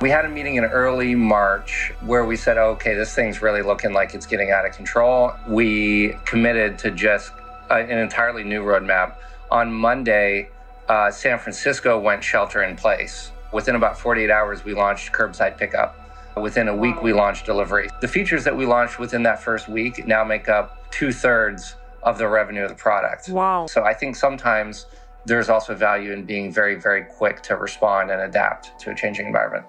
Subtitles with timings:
[0.00, 3.92] We had a meeting in early March where we said, okay, this thing's really looking
[3.92, 5.32] like it's getting out of control.
[5.48, 7.32] We committed to just
[7.68, 9.16] uh, an entirely new roadmap.
[9.50, 10.50] On Monday,
[10.88, 13.32] uh, San Francisco went shelter in place.
[13.52, 15.98] Within about 48 hours, we launched curbside pickup.
[16.40, 17.88] Within a week, we launched delivery.
[18.00, 21.74] The features that we launched within that first week now make up two thirds
[22.04, 23.30] of the revenue of the product.
[23.30, 23.66] Wow.
[23.66, 24.86] So I think sometimes
[25.26, 29.26] there's also value in being very, very quick to respond and adapt to a changing
[29.26, 29.66] environment.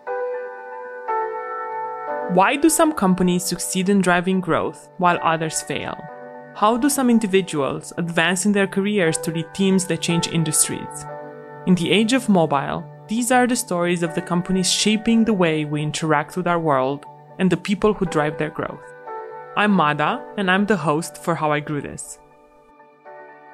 [2.34, 5.98] Why do some companies succeed in driving growth while others fail?
[6.54, 11.08] How do some individuals advance in their careers to lead teams that change industries?
[11.66, 15.66] In the age of mobile, these are the stories of the companies shaping the way
[15.66, 17.04] we interact with our world
[17.40, 18.86] and the people who drive their growth.
[19.58, 22.20] I'm Mada, and I'm the host for How I Grew This.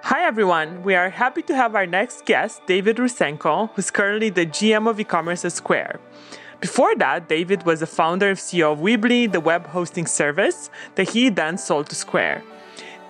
[0.03, 4.45] Hi everyone, we are happy to have our next guest, David Rusenko, who's currently the
[4.45, 6.01] GM of e-commerce at Square.
[6.65, 11.07] Before that, David was the founder and CEO of Weebly, the web hosting service that
[11.09, 12.41] he then sold to Square.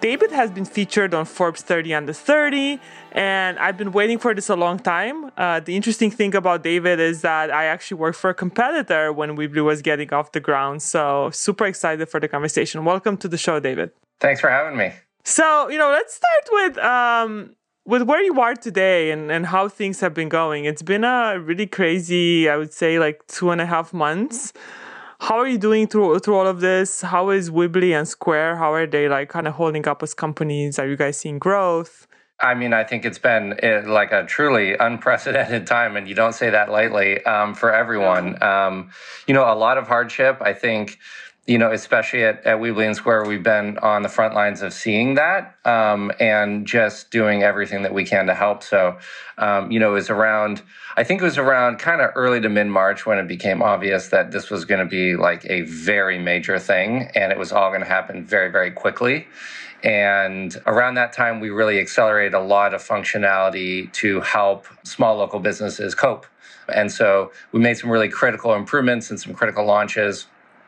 [0.02, 2.81] David has been featured on Forbes 30 under 30,
[3.13, 5.31] and I've been waiting for this a long time.
[5.38, 9.38] Uh, the interesting thing about David is that I actually worked for a competitor when
[9.38, 10.81] Weebly was getting off the ground.
[10.81, 12.83] So, super excited for the conversation.
[12.83, 13.91] Welcome to the show, David.
[14.19, 14.91] Thanks for having me.
[15.23, 17.55] So, you know, let's start with um,
[17.86, 20.66] with where you are today and, and how things have been going.
[20.66, 24.53] It's been a really crazy, I would say, like two and a half months.
[25.19, 27.02] How are you doing through through all of this?
[27.02, 28.58] How is Weebly and Square?
[28.58, 30.78] How are they like kind of holding up as companies?
[30.78, 32.08] Are you guys seeing growth?
[32.41, 36.33] I mean, I think it's been eh, like a truly unprecedented time, and you don't
[36.33, 38.41] say that lightly um, for everyone.
[38.44, 38.91] Um,
[39.25, 40.38] you know, a lot of hardship.
[40.41, 41.00] I think
[41.47, 45.13] you know, especially at, at Weebly Square, we've been on the front lines of seeing
[45.13, 48.63] that um, and just doing everything that we can to help.
[48.63, 48.97] So,
[49.38, 50.63] um, you know, it was around,
[50.97, 54.07] I think it was around kind of early to mid March when it became obvious
[54.07, 57.69] that this was going to be like a very major thing and it was all
[57.69, 59.27] going to happen very, very quickly.
[59.83, 65.39] And around that time, we really accelerated a lot of functionality to help small local
[65.39, 66.25] businesses cope.
[66.73, 70.25] And so we made some really critical improvements and some critical launches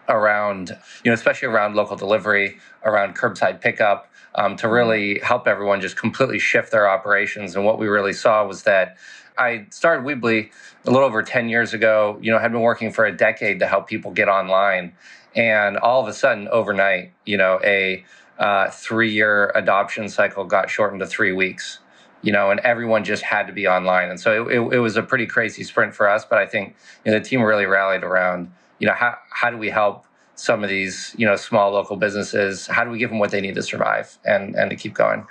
[0.09, 0.69] around,
[1.03, 5.97] you know, especially around local delivery, around curbside pickup, um, to really help everyone just
[5.97, 7.55] completely shift their operations.
[7.55, 8.97] And what we really saw was that
[9.37, 10.51] I started Weebly
[10.85, 13.67] a little over 10 years ago, you know, had been working for a decade to
[13.67, 14.93] help people get online.
[15.35, 18.03] And all of a sudden, overnight, you know, a
[18.39, 21.79] uh, three year adoption cycle got shortened to three weeks
[22.21, 24.09] you know, and everyone just had to be online.
[24.09, 26.75] And so it, it, it, was a pretty crazy sprint for us, but I think
[27.05, 30.05] you know, the team really rallied around you know, how, how do we help
[30.35, 32.67] some of these, you know, small local businesses?
[32.67, 35.25] How do we give them what they need to survive and, and to keep going?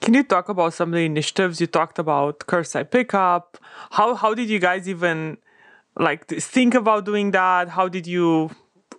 [0.00, 3.56] Can you talk about some of the initiatives you talked about, curbside pickup?
[3.92, 5.38] How how did you guys even
[5.98, 7.70] like think about doing that?
[7.70, 8.50] How did you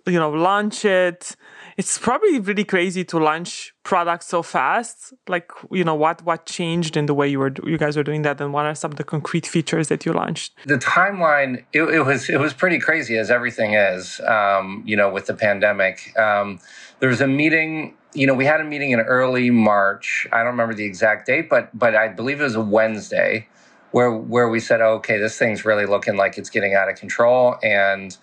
[0.06, 1.36] you know launch it?
[1.76, 5.12] It's probably really crazy to launch products so fast.
[5.28, 8.22] Like, you know, what what changed in the way you were you guys were doing
[8.22, 10.54] that, and what are some of the concrete features that you launched?
[10.64, 14.20] The timeline it, it was it was pretty crazy, as everything is.
[14.20, 16.60] Um, you know, with the pandemic, um,
[17.00, 17.94] there was a meeting.
[18.14, 20.26] You know, we had a meeting in early March.
[20.32, 23.48] I don't remember the exact date, but but I believe it was a Wednesday,
[23.90, 27.56] where where we said, okay, this thing's really looking like it's getting out of control,
[27.62, 28.16] and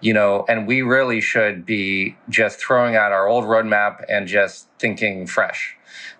[0.00, 4.68] you know, and we really should be just throwing out our old roadmap and just
[4.78, 5.76] thinking fresh.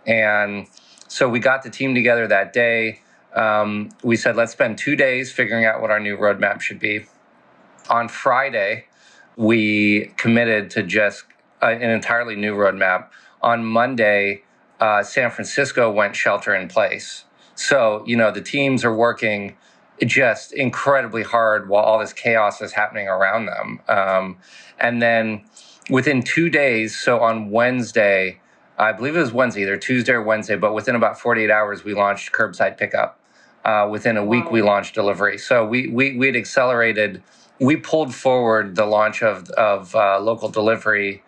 [0.07, 0.67] And
[1.09, 3.01] so we got the team together that day.
[3.35, 7.07] Um, we said, let's spend two days figuring out what our new roadmap should be.
[7.89, 8.87] On Friday,
[9.37, 11.25] we committed to just
[11.63, 13.09] uh, an entirely new roadmap.
[13.43, 14.43] On Monday,
[14.81, 17.25] uh, San Francisco went shelter in place.
[17.55, 19.57] So, you know, the teams are working
[20.07, 23.81] just incredibly hard while all this chaos is happening around them.
[23.89, 24.39] Um,
[24.79, 25.43] and then
[25.91, 28.41] within two days, so on Wednesday,
[28.79, 31.95] I believe it was Wednesday, either Tuesday or Wednesday, but within about 48 hours, we
[31.95, 33.21] launched curbside pickup.
[33.65, 34.53] Uh, within a week, wow.
[34.53, 35.39] we launched delivery.
[35.39, 37.23] So we we we had accelerated.
[37.61, 41.23] We pulled forward the launch of of uh, local delivery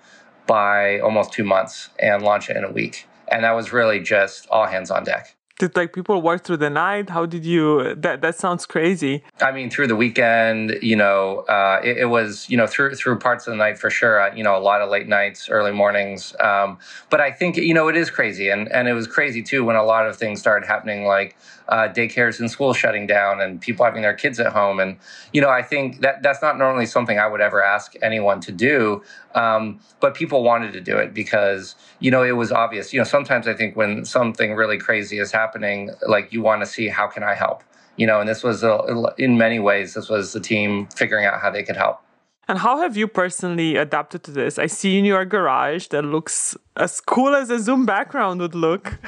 [0.46, 3.06] by almost two months and launched it in a week.
[3.28, 6.70] And that was really just all hands on deck did like people work through the
[6.70, 7.10] night?
[7.10, 9.22] How did you that that sounds crazy.
[9.40, 13.18] I mean through the weekend you know uh, it, it, was you know through through
[13.18, 14.20] parts of the night for sure.
[14.20, 16.34] Uh, you know a lot of late nights early mornings.
[16.40, 16.78] Um,
[17.10, 18.48] but i think you know it is crazy.
[18.48, 21.36] And and it was crazy too when a lot of things started happening like
[21.72, 24.78] uh, daycares and schools shutting down and people having their kids at home.
[24.78, 24.98] And,
[25.32, 28.52] you know, I think that that's not normally something I would ever ask anyone to
[28.52, 29.02] do.
[29.34, 32.92] Um, but people wanted to do it because, you know, it was obvious.
[32.92, 36.66] You know, sometimes I think when something really crazy is happening, like you want to
[36.66, 37.64] see how can I help?
[37.96, 41.40] you know, and this was a, in many ways this was the team figuring out
[41.40, 42.00] how they could help.
[42.48, 44.58] And how have you personally adapted to this?
[44.58, 48.98] I see in your garage that looks as cool as a Zoom background would look.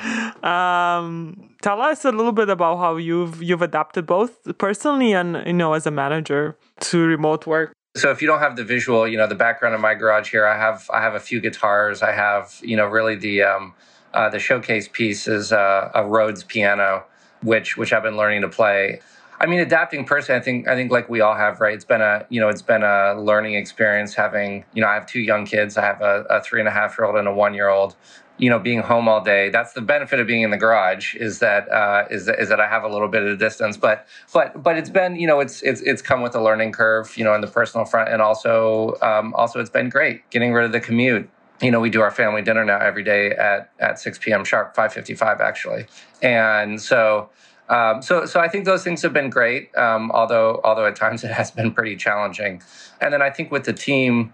[0.44, 5.54] Um, tell us a little bit about how you've you've adapted both personally and you
[5.54, 7.72] know as a manager to remote work.
[7.96, 10.46] So if you don't have the visual, you know the background of my garage here,
[10.46, 12.02] I have I have a few guitars.
[12.02, 13.75] I have you know really the um,
[14.12, 17.04] uh, the showcase piece is uh, a Rhodes piano,
[17.42, 19.00] which which I've been learning to play.
[19.40, 21.75] I mean, adapting personally, I think I think like we all have, right?
[21.75, 24.14] It's been a you know it's been a learning experience.
[24.14, 25.76] Having you know, I have two young kids.
[25.76, 27.96] I have a, a three and a half year old and a one year old.
[28.36, 29.48] You know, being home all day.
[29.50, 32.60] That's the benefit of being in the garage is that uh, is that, is that
[32.60, 33.76] I have a little bit of a distance.
[33.76, 37.16] But but but it's been you know it's it's it's come with a learning curve.
[37.16, 40.64] You know, in the personal front, and also um, also it's been great getting rid
[40.64, 41.28] of the commute
[41.62, 44.44] you know, we do our family dinner now every day at at 6 p.m.
[44.44, 45.87] sharp, 5:55 actually,
[46.20, 47.30] and so
[47.69, 49.75] um, so, so I think those things have been great.
[49.76, 52.62] Um, although, although at times it has been pretty challenging.
[53.00, 54.32] And then I think with the team,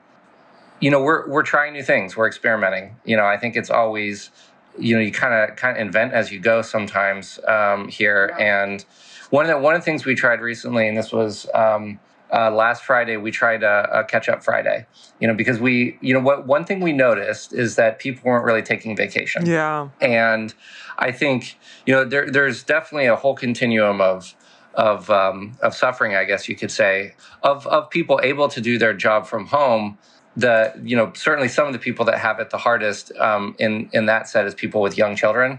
[0.81, 2.17] you know, we're we're trying new things.
[2.17, 2.97] We're experimenting.
[3.05, 4.31] You know, I think it's always,
[4.79, 8.35] you know, you kind of kind of invent as you go sometimes um, here.
[8.38, 8.85] And
[9.29, 11.47] one of the one of the things we tried recently, and this was.
[11.55, 12.00] Um,
[12.32, 14.87] uh, last Friday, we tried a, a catch up Friday,
[15.21, 18.44] you know, because we, you know, what one thing we noticed is that people weren't
[18.44, 19.47] really taking vacation.
[19.47, 19.88] Yeah.
[20.00, 20.55] And
[21.00, 24.35] I think you know there, there's definitely a whole continuum of
[24.75, 28.79] of um, of suffering, I guess you could say, of of people able to do
[28.79, 29.99] their job from home.
[30.37, 33.91] The you know certainly some of the people that have it the hardest um, in
[33.93, 35.59] in that set is people with young children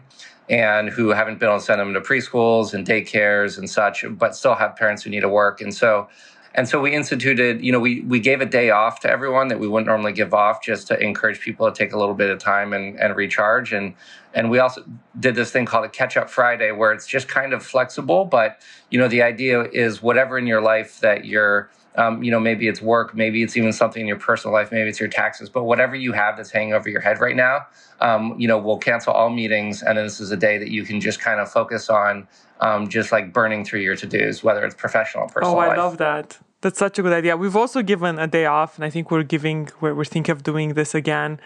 [0.49, 4.35] and who haven't been able to send them to preschools and daycares and such, but
[4.35, 5.61] still have parents who need to work.
[5.61, 6.09] And so
[6.53, 9.59] and so we instituted, you know, we, we gave a day off to everyone that
[9.59, 12.39] we wouldn't normally give off just to encourage people to take a little bit of
[12.39, 13.71] time and, and recharge.
[13.71, 13.93] And,
[14.33, 14.83] and we also
[15.19, 18.25] did this thing called a catch up Friday where it's just kind of flexible.
[18.25, 22.39] But, you know, the idea is whatever in your life that you're, um, you know,
[22.39, 25.49] maybe it's work, maybe it's even something in your personal life, maybe it's your taxes,
[25.49, 27.67] but whatever you have that's hanging over your head right now,
[27.99, 29.83] um, you know, we'll cancel all meetings.
[29.83, 32.27] And this is a day that you can just kind of focus on
[32.61, 35.55] um, just like burning through your to dos, whether it's professional or personal.
[35.55, 35.77] Oh, I life.
[35.77, 36.37] love that.
[36.61, 37.35] That's such a good idea.
[37.35, 40.43] We've also given a day off, and I think we're giving we're, we're thinking of
[40.43, 41.39] doing this again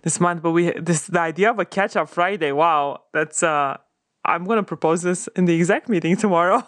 [0.00, 0.42] this month.
[0.42, 2.52] But we this the idea of a catch up Friday.
[2.52, 3.76] Wow, that's uh,
[4.24, 6.64] I'm gonna propose this in the exec meeting tomorrow.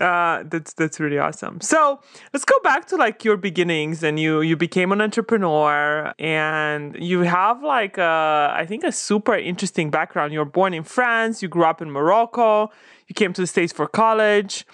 [0.00, 1.60] uh, that's that's really awesome.
[1.60, 2.00] So
[2.32, 7.20] let's go back to like your beginnings, and you you became an entrepreneur, and you
[7.20, 10.32] have like a, I think a super interesting background.
[10.32, 12.70] You were born in France, you grew up in Morocco,
[13.08, 14.66] you came to the states for college.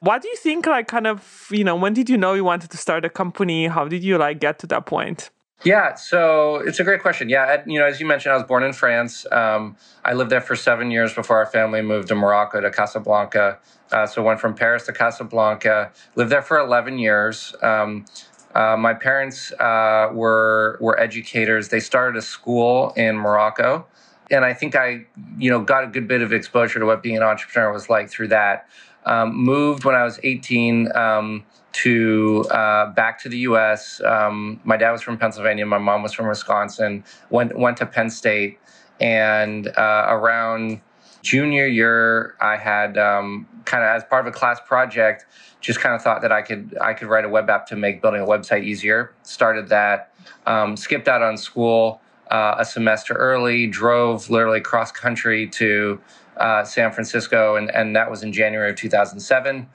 [0.00, 0.66] What do you think?
[0.66, 3.66] Like, kind of, you know, when did you know you wanted to start a company?
[3.66, 5.30] How did you like get to that point?
[5.62, 7.28] Yeah, so it's a great question.
[7.28, 9.26] Yeah, you know, as you mentioned, I was born in France.
[9.30, 13.58] Um, I lived there for seven years before our family moved to Morocco to Casablanca.
[13.92, 15.92] Uh, so went from Paris to Casablanca.
[16.14, 17.54] Lived there for eleven years.
[17.60, 18.06] Um,
[18.54, 21.68] uh, my parents uh, were were educators.
[21.68, 23.86] They started a school in Morocco,
[24.30, 25.04] and I think I,
[25.38, 28.08] you know, got a good bit of exposure to what being an entrepreneur was like
[28.10, 28.68] through that.
[29.06, 34.00] Um, moved when I was 18 um, to uh, back to the U.S.
[34.04, 35.64] Um, my dad was from Pennsylvania.
[35.66, 37.04] My mom was from Wisconsin.
[37.30, 38.58] Went went to Penn State,
[39.00, 40.80] and uh, around
[41.22, 45.26] junior year, I had um, kind of as part of a class project,
[45.60, 48.02] just kind of thought that I could I could write a web app to make
[48.02, 49.14] building a website easier.
[49.22, 50.12] Started that.
[50.46, 52.00] Um, skipped out on school.
[52.30, 56.00] Uh, a semester early, drove literally cross country to
[56.36, 59.68] uh, San Francisco, and, and that was in January of 2007.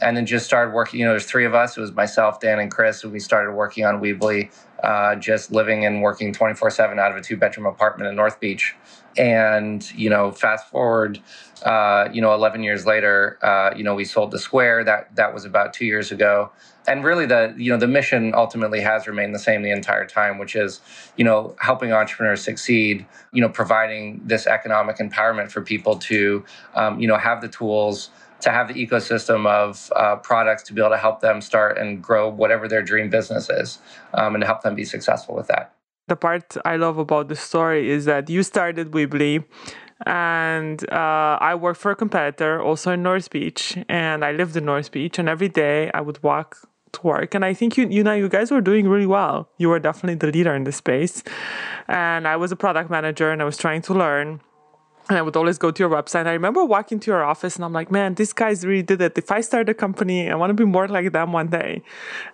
[0.00, 0.98] And then just started working.
[1.00, 1.76] You know, there's three of us.
[1.76, 3.04] It was myself, Dan, and Chris.
[3.04, 4.50] And we started working on Weebly,
[4.82, 8.40] uh, just living and working 24 7 out of a two bedroom apartment in North
[8.40, 8.74] Beach.
[9.16, 11.20] And, you know, fast forward,
[11.64, 14.84] uh, you know, 11 years later, uh, you know, we sold the Square.
[14.84, 16.50] That, that was about two years ago
[16.86, 20.38] and really the you know the mission ultimately has remained the same the entire time
[20.38, 20.80] which is
[21.16, 26.98] you know helping entrepreneurs succeed you know providing this economic empowerment for people to um,
[27.00, 30.90] you know have the tools to have the ecosystem of uh, products to be able
[30.90, 33.78] to help them start and grow whatever their dream business is
[34.14, 35.72] um, and help them be successful with that
[36.08, 39.44] the part i love about the story is that you started weebly
[40.04, 44.64] and uh, I worked for a competitor also in North Beach, and I lived in
[44.64, 45.18] North Beach.
[45.18, 47.34] And every day I would walk to work.
[47.34, 49.48] And I think you you know you guys were doing really well.
[49.58, 51.22] You were definitely the leader in the space.
[51.88, 54.40] And I was a product manager and I was trying to learn.
[55.08, 56.26] And I would always go to your website.
[56.26, 59.18] I remember walking to your office and I'm like, man, these guys really did it.
[59.18, 61.82] If I start a company, I want to be more like them one day.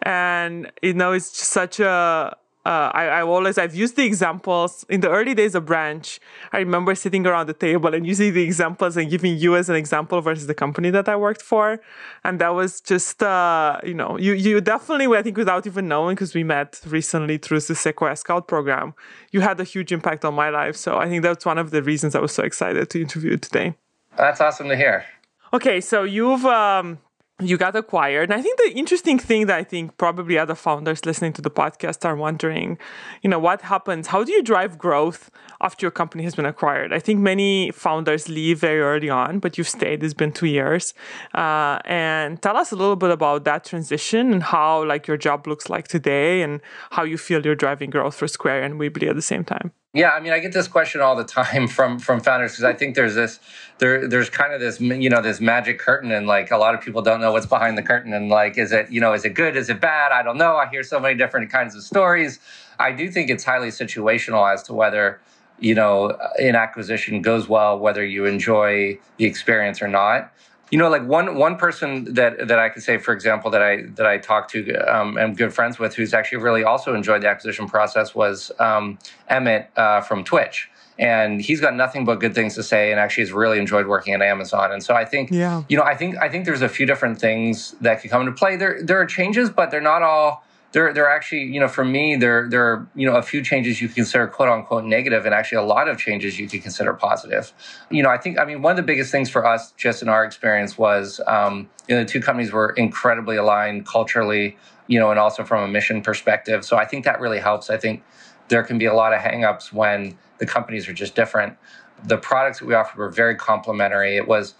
[0.02, 2.37] And you know, it's such a
[2.68, 6.20] uh, I, I always I've used the examples in the early days of Branch.
[6.52, 9.76] I remember sitting around the table and using the examples and giving you as an
[9.76, 11.80] example versus the company that I worked for,
[12.25, 16.14] and that was just uh, you know you you definitely I think without even knowing
[16.16, 18.92] because we met recently through the Sequoia Scout program,
[19.32, 20.76] you had a huge impact on my life.
[20.76, 23.38] So I think that's one of the reasons I was so excited to interview you
[23.38, 23.76] today.
[24.18, 25.06] That's awesome to hear.
[25.54, 26.98] Okay, so you've um,
[27.40, 28.30] you got acquired.
[28.30, 31.50] And I think the interesting thing that I think probably other founders listening to the
[31.50, 32.78] podcast are wondering,
[33.23, 34.09] you know, what happens?
[34.09, 35.30] How do you drive growth
[35.61, 36.92] after your company has been acquired?
[36.92, 40.02] I think many founders leave very early on, but you've stayed.
[40.02, 40.95] It's been two years,
[41.35, 45.47] uh, and tell us a little bit about that transition and how like your job
[45.47, 49.14] looks like today, and how you feel you're driving growth for Square and Weebly at
[49.14, 49.73] the same time.
[49.99, 52.73] Yeah, I mean, I get this question all the time from from founders because I
[52.73, 53.40] think there's this
[53.78, 56.81] there there's kind of this you know this magic curtain and like a lot of
[56.81, 59.35] people don't know what's behind the curtain and like is it you know is it
[59.35, 60.12] good is it bad?
[60.12, 60.55] I don't know.
[60.55, 62.38] I hear so many different kinds of stories.
[62.78, 65.21] I do think it's highly situational as to whether
[65.59, 70.33] you know an acquisition goes well whether you enjoy the experience or not
[70.70, 73.82] you know like one one person that that i could say for example that i
[73.94, 77.28] that i talked to um, and good friends with who's actually really also enjoyed the
[77.28, 78.98] acquisition process was um,
[79.28, 80.70] emmett uh, from twitch.
[81.00, 84.14] And he's got nothing but good things to say and actually has really enjoyed working
[84.14, 84.72] at amazon.
[84.72, 85.62] And so i think yeah.
[85.68, 88.32] you know i think i think there's a few different things that could come into
[88.32, 88.56] play.
[88.56, 92.16] There there are changes but they're not all there, are actually, you know, for me,
[92.16, 95.58] there, there are, you know, a few changes you consider quote unquote negative, and actually
[95.58, 97.52] a lot of changes you could consider positive.
[97.90, 100.08] You know, I think, I mean, one of the biggest things for us, just in
[100.08, 104.58] our experience, was, um, you know, the two companies were incredibly aligned culturally,
[104.88, 106.64] you know, and also from a mission perspective.
[106.64, 107.70] So I think that really helps.
[107.70, 108.02] I think
[108.48, 111.56] there can be a lot of hangups when the companies are just different.
[112.04, 114.16] The products that we offered were very complementary.
[114.16, 114.54] It was,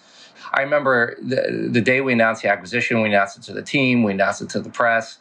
[0.55, 4.03] I remember the, the day we announced the acquisition, we announced it to the team,
[4.03, 5.19] we announced it to the press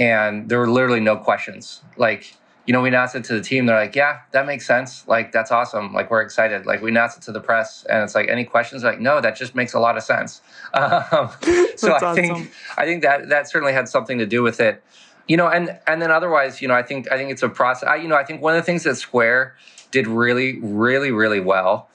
[0.00, 1.82] and there were literally no questions.
[1.96, 2.34] Like,
[2.66, 3.66] you know, we announced it to the team.
[3.66, 5.06] They're like, "Yeah, that makes sense.
[5.06, 5.92] Like, that's awesome.
[5.92, 8.82] Like, we're excited." Like, we announced it to the press, and it's like, "Any questions?"
[8.82, 10.40] Like, no, that just makes a lot of sense.
[10.72, 11.30] Um,
[11.76, 12.14] so I awesome.
[12.14, 14.82] think I think that that certainly had something to do with it.
[15.26, 17.88] You know, and and then otherwise, you know, I think I think it's a process.
[17.88, 19.56] I, you know, I think one of the things that Square
[19.90, 21.88] did really, really, really well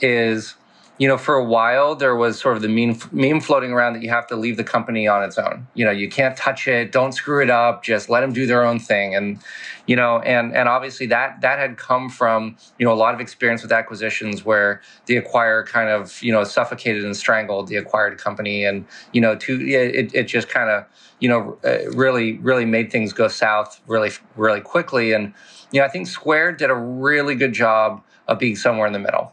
[0.00, 0.54] is
[0.98, 4.02] you know, for a while there was sort of the meme, meme floating around that
[4.02, 5.66] you have to leave the company on its own.
[5.74, 8.64] You know, you can't touch it, don't screw it up, just let them do their
[8.64, 9.14] own thing.
[9.14, 9.38] And
[9.86, 13.20] you know, and and obviously that that had come from you know a lot of
[13.20, 18.18] experience with acquisitions where the acquirer kind of you know suffocated and strangled the acquired
[18.18, 20.84] company, and you know, to it it just kind of
[21.20, 25.12] you know uh, really really made things go south really really quickly.
[25.12, 25.32] And
[25.70, 28.98] you know, I think Square did a really good job of being somewhere in the
[28.98, 29.32] middle.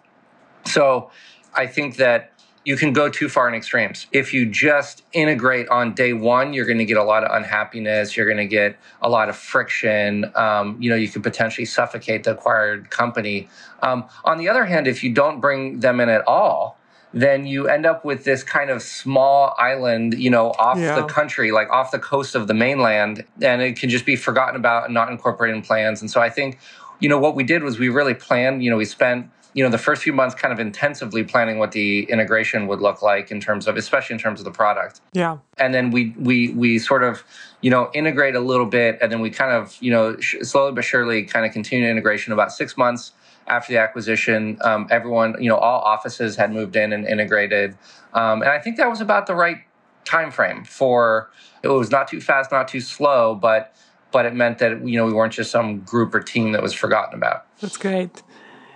[0.65, 1.11] So
[1.55, 2.31] I think that
[2.65, 4.07] you can go too far in extremes.
[4.11, 8.17] If you just integrate on day one, you're going to get a lot of unhappiness.
[8.17, 10.31] You're going to get a lot of friction.
[10.33, 13.47] Um, you know, you could potentially suffocate the acquired company.
[13.83, 16.79] Um, on the other hand, if you don't bring them in at all,
[17.13, 20.99] then you end up with this kind of small island, you know, off yeah.
[20.99, 24.55] the country, like off the coast of the mainland, and it can just be forgotten
[24.55, 26.01] about and not incorporated in plans.
[26.01, 26.59] And so I think,
[26.99, 29.69] you know, what we did was we really planned, you know, we spent you know
[29.69, 33.39] the first few months kind of intensively planning what the integration would look like in
[33.39, 34.99] terms of especially in terms of the product.
[35.13, 35.37] Yeah.
[35.57, 37.23] And then we we we sort of
[37.61, 40.73] you know integrate a little bit and then we kind of you know sh- slowly
[40.73, 43.13] but surely kind of continue integration about six months
[43.47, 44.57] after the acquisition.
[44.61, 47.77] Um, everyone you know all offices had moved in and integrated.
[48.13, 49.57] Um, and i think that was about the right
[50.05, 51.29] time frame for
[51.63, 53.75] it was not too fast not too slow but
[54.11, 56.71] but it meant that you know we weren't just some group or team that was
[56.73, 57.45] forgotten about.
[57.59, 58.23] That's great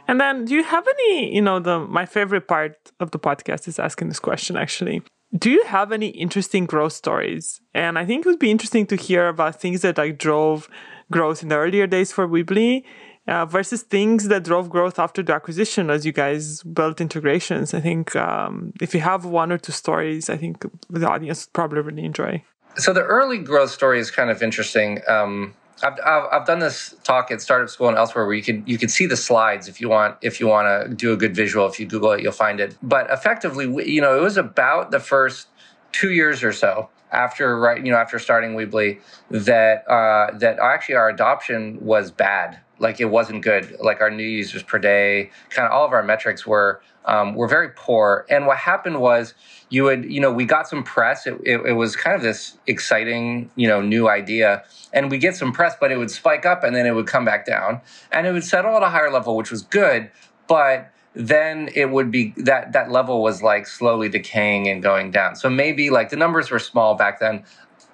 [0.10, 3.68] and then, do you have any, you know, the my favorite part of the podcast
[3.68, 5.04] is asking this question actually.
[5.38, 7.62] Do you have any interesting growth stories?
[7.76, 10.68] And I think it would be interesting to hear about things that like drove
[11.12, 12.84] growth in the earlier days for Weebly
[13.28, 17.76] uh, versus things that drove growth after the acquisition as you guys built integrations.
[17.76, 21.54] I think um, if you have one or two stories, I think the audience would
[21.54, 22.44] probably really enjoy.
[22.78, 25.02] So the early growth story is kind of interesting.
[25.08, 28.64] Um, I've, I've, I've done this talk at startup school and elsewhere where you can
[28.66, 31.36] you can see the slides if you want if you want to do a good
[31.36, 31.66] visual.
[31.68, 32.76] If you google it you'll find it.
[32.82, 35.48] But effectively you know it was about the first
[35.92, 39.00] two years or so after right you know after starting Weebly
[39.32, 42.60] that uh, that actually our adoption was bad.
[42.80, 43.76] Like it wasn't good.
[43.82, 47.48] Like our new users per day kind of all of our metrics were um, were
[47.48, 48.26] very poor.
[48.30, 49.34] And what happened was
[49.70, 51.26] you would you know we got some press.
[51.28, 54.64] It, it, it was kind of this exciting you know new idea.
[54.92, 57.26] And we get some press but it would spike up and then it would come
[57.26, 57.82] back down.
[58.12, 60.10] And it would settle at a higher level which was good.
[60.48, 65.36] But then it would be that that level was like slowly decaying and going down.
[65.36, 67.44] So maybe like the numbers were small back then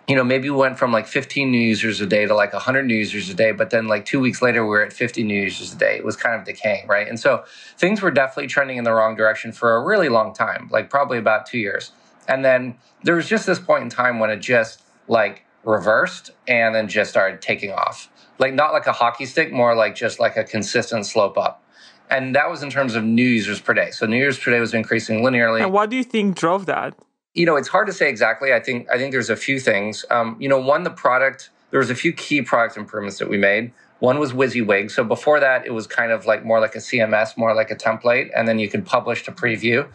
[0.07, 2.85] you know, maybe we went from like 15 new users a day to like 100
[2.85, 5.41] new users a day, but then like two weeks later, we were at 50 new
[5.41, 5.97] users a day.
[5.97, 7.07] It was kind of decaying, right?
[7.07, 7.43] And so
[7.77, 11.17] things were definitely trending in the wrong direction for a really long time, like probably
[11.17, 11.91] about two years.
[12.27, 16.75] And then there was just this point in time when it just like reversed and
[16.75, 18.09] then just started taking off.
[18.37, 21.63] Like not like a hockey stick, more like just like a consistent slope up.
[22.09, 23.89] And that was in terms of new users per day.
[23.89, 25.63] So new users per day was increasing linearly.
[25.63, 26.95] And what do you think drove that?
[27.35, 28.53] You know, it's hard to say exactly.
[28.53, 30.05] I think I think there's a few things.
[30.09, 31.51] Um, you know, one, the product.
[31.69, 33.73] There was a few key product improvements that we made.
[33.99, 34.91] One was WYSIWYG.
[34.91, 37.75] So before that, it was kind of like more like a CMS, more like a
[37.75, 39.87] template, and then you could publish to preview.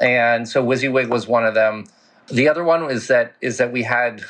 [0.00, 1.84] And so WYSIWYG was one of them.
[2.28, 4.22] The other one is that is that we had.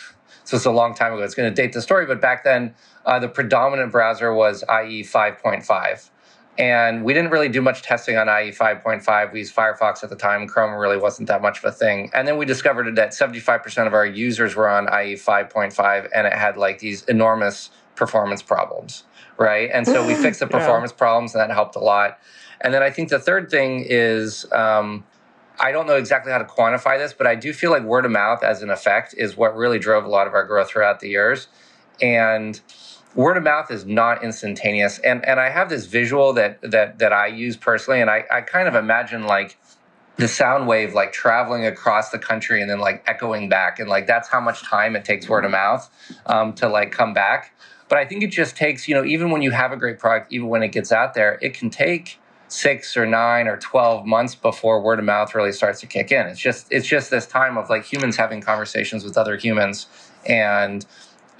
[0.44, 1.22] So it's a long time ago.
[1.22, 5.02] It's going to date the story, but back then, uh, the predominant browser was IE
[5.02, 6.10] 5.5.
[6.58, 9.32] And we didn't really do much testing on IE 5.5.
[9.32, 10.46] We used Firefox at the time.
[10.46, 12.10] Chrome really wasn't that much of a thing.
[12.14, 16.32] And then we discovered that 75% of our users were on IE 5.5 and it
[16.32, 19.04] had like these enormous performance problems,
[19.38, 19.70] right?
[19.72, 20.98] And so we fixed the performance yeah.
[20.98, 22.18] problems and that helped a lot.
[22.60, 25.04] And then I think the third thing is um,
[25.58, 28.10] I don't know exactly how to quantify this, but I do feel like word of
[28.10, 31.08] mouth as an effect is what really drove a lot of our growth throughout the
[31.08, 31.48] years.
[32.00, 32.60] And
[33.16, 35.00] word of mouth is not instantaneous.
[35.00, 38.42] And and i have this visual that that that i use personally and i, I
[38.42, 39.58] kind of imagine like
[40.18, 43.80] the sound wave like traveling across the country and then like echoing back.
[43.80, 45.90] And like that's how much time it takes word of mouth
[46.26, 47.54] um, to like come back.
[47.88, 50.32] But i think it just takes you know even when you have a great product
[50.32, 52.18] even when it gets out there it can take
[52.48, 56.26] six or nine or 12 months before word of mouth really starts to kick in.
[56.26, 59.86] It's just it's just this time of like humans having conversations with other humans
[60.26, 60.86] and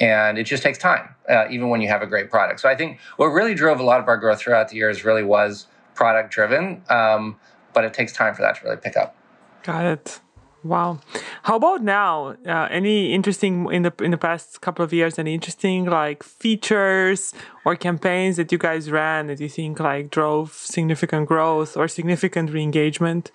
[0.00, 2.60] and it just takes time, uh, even when you have a great product.
[2.60, 5.22] So I think what really drove a lot of our growth throughout the years really
[5.22, 7.36] was product driven, um,
[7.72, 9.16] but it takes time for that to really pick up.
[9.62, 10.20] Got it.
[10.62, 10.98] Wow.
[11.44, 12.36] How about now?
[12.44, 15.18] Uh, any interesting in the in the past couple of years?
[15.18, 17.32] Any interesting like features
[17.64, 22.50] or campaigns that you guys ran that you think like drove significant growth or significant
[22.50, 23.30] re-engagement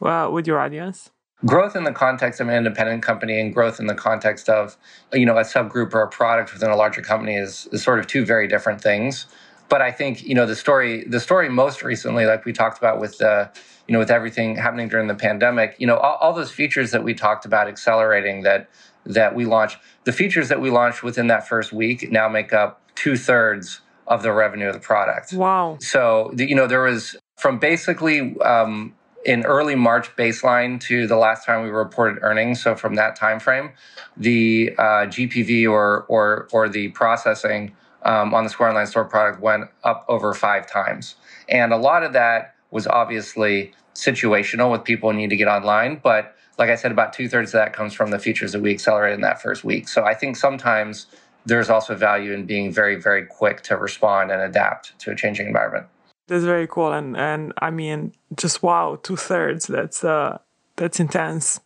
[0.00, 1.11] uh, with your audience?
[1.44, 4.76] Growth in the context of an independent company and growth in the context of
[5.12, 8.06] you know a subgroup or a product within a larger company is, is sort of
[8.06, 9.26] two very different things.
[9.68, 13.00] But i think you know the story the story most recently like we talked about
[13.00, 13.50] with the
[13.88, 17.02] you know with everything happening during the pandemic you know all, all those features that
[17.02, 18.68] we talked about accelerating that
[19.06, 22.82] that we launched the features that we launched within that first week now make up
[22.94, 25.32] two-thirds of the revenue of the product.
[25.32, 25.78] Wow.
[25.80, 31.16] So the, you know there was from basically um, in early March baseline to the
[31.16, 32.62] last time we reported earnings.
[32.62, 33.70] So from that time frame,
[34.16, 39.40] the uh, GPV or or or the processing um, on the Square Online Store product
[39.40, 41.14] went up over five times,
[41.48, 46.34] and a lot of that was obviously situational with people need to get online, but
[46.58, 49.16] like I said, about two thirds of that comes from the features that we accelerated
[49.16, 49.88] in that first week.
[49.88, 51.06] So I think sometimes
[51.44, 55.46] there's also value in being very, very quick to respond and adapt to a changing
[55.46, 55.86] environment.
[56.28, 59.66] That's very cool, and and I mean, just wow, two thirds.
[59.66, 60.38] That's uh,
[60.76, 61.60] that's intense.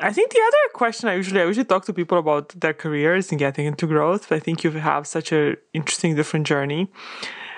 [0.00, 3.30] I think the other question I usually I usually talk to people about their careers
[3.30, 4.30] and getting into growth.
[4.32, 6.88] I think you have such a interesting different journey,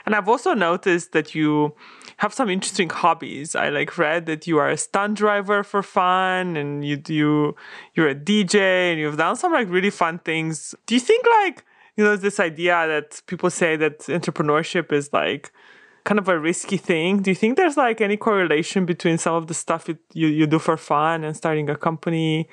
[0.07, 1.75] and I've also noticed that you
[2.19, 3.55] have some interesting hobbies.
[3.55, 7.55] I like read that you are a stunt driver for fun, and you you
[7.95, 8.57] you're a DJ,
[8.91, 10.75] and you've done some like really fun things.
[10.87, 11.65] Do you think like
[11.97, 15.53] you know this idea that people say that entrepreneurship is like
[16.05, 17.23] kind of a risky thing.
[17.23, 20.47] Do you think there's like any correlation between some of the stuff you, you, you
[20.47, 22.49] do for fun and starting a company?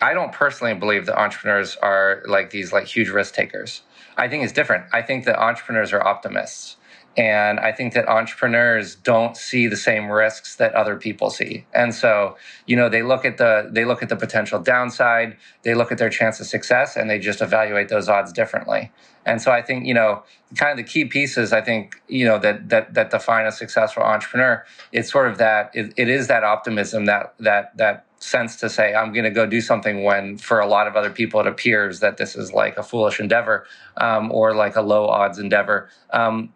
[0.00, 3.82] I don't personally believe that entrepreneurs are like these like huge risk takers.
[4.16, 4.86] I think it's different.
[4.92, 6.76] I think that entrepreneurs are optimists.
[7.16, 11.66] And I think that entrepreneurs don't see the same risks that other people see.
[11.74, 15.74] And so, you know, they look at the they look at the potential downside, they
[15.74, 18.90] look at their chance of success, and they just evaluate those odds differently.
[19.26, 20.22] And so I think, you know,
[20.56, 24.02] kind of the key pieces I think, you know, that that that define a successful
[24.02, 28.68] entrepreneur, it's sort of that it, it is that optimism, that that that sense to
[28.68, 31.46] say I'm going to go do something when for a lot of other people it
[31.46, 35.88] appears that this is like a foolish endeavor um, or like a low odds endeavor.
[36.10, 36.52] Um,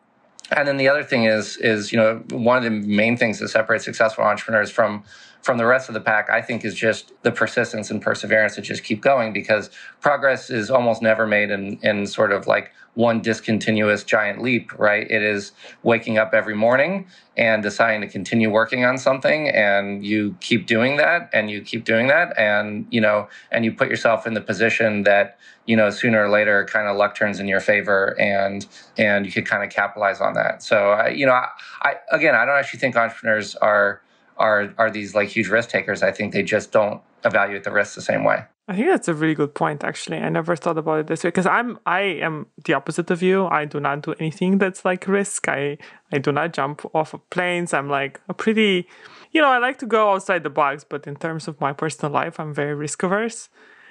[0.50, 3.48] and then the other thing is is you know one of the main things that
[3.48, 5.02] separates successful entrepreneurs from
[5.46, 8.60] from the rest of the pack i think is just the persistence and perseverance to
[8.60, 13.20] just keep going because progress is almost never made in in sort of like one
[13.20, 15.08] discontinuous giant leap right?
[15.08, 17.06] It is waking up every morning
[17.36, 21.84] and deciding to continue working on something and you keep doing that and you keep
[21.84, 25.90] doing that and you know and you put yourself in the position that you know
[25.90, 29.62] sooner or later kind of luck turns in your favor and and you could kind
[29.62, 30.62] of capitalize on that.
[30.62, 31.48] So I, you know I,
[31.82, 34.00] I again i don't actually think entrepreneurs are
[34.36, 37.94] are are these like huge risk takers i think they just don't evaluate the risk
[37.94, 39.84] the same way I think that's a really good point.
[39.84, 43.22] Actually, I never thought about it this way because I'm I am the opposite of
[43.22, 43.46] you.
[43.46, 45.48] I do not do anything that's like risk.
[45.48, 45.78] I
[46.10, 47.72] I do not jump off of planes.
[47.72, 48.88] I'm like a pretty,
[49.30, 52.12] you know, I like to go outside the box, but in terms of my personal
[52.12, 53.48] life, I'm very risk averse.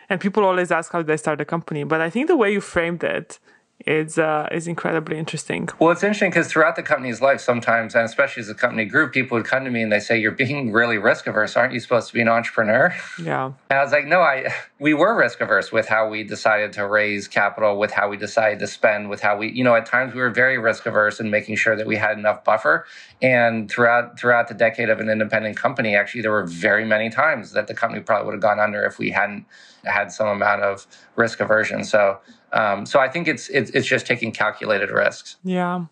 [0.09, 2.59] And people always ask how I start a company, but I think the way you
[2.59, 3.39] framed it
[3.85, 5.67] is uh, is incredibly interesting.
[5.79, 9.13] Well, it's interesting because throughout the company's life, sometimes, and especially as a company group,
[9.13, 11.57] people would come to me and they say, "You're being really risk averse.
[11.57, 13.51] Aren't you supposed to be an entrepreneur?" Yeah.
[13.69, 16.87] And I was like, "No, I we were risk averse with how we decided to
[16.87, 20.13] raise capital, with how we decided to spend, with how we, you know, at times
[20.13, 22.85] we were very risk averse in making sure that we had enough buffer.
[23.21, 27.51] And throughout throughout the decade of an independent company, actually, there were very many times
[27.51, 29.45] that the company probably would have gone under if we hadn't
[29.83, 31.83] had some amount of risk aversion.
[31.83, 32.19] So."
[32.55, 35.35] Um, so I think it's, it's it's just taking calculated risks.
[35.43, 35.85] Yeah.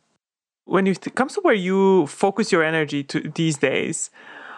[0.65, 4.10] When it comes to where you focus your energy to these days,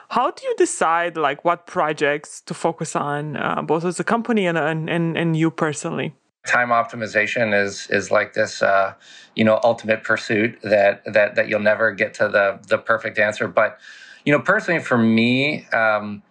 [0.10, 4.46] how do you decide like what projects to focus on, uh, both as a company
[4.46, 6.14] and, and and and you personally?
[6.46, 8.94] Time optimization is is like this, uh,
[9.36, 13.48] you know, ultimate pursuit that that that you'll never get to the the perfect answer.
[13.48, 13.80] But
[14.26, 15.66] you know, personally, for me.
[15.74, 16.22] Um,